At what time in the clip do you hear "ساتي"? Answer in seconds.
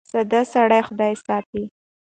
1.25-1.63